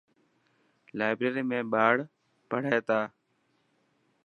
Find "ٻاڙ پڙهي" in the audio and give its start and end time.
1.73-2.79